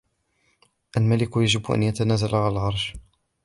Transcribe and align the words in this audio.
الملك 0.97 1.29
يجب 1.37 1.71
أن 1.71 1.83
يتنازل 1.83 2.35
عن 2.35 2.51
العرش. 2.51 2.93